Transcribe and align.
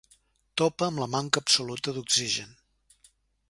Topa 0.61 0.87
amb 0.87 1.03
la 1.03 1.07
manca 1.17 1.43
absoluta 1.45 1.95
d'oxigen. 1.99 2.59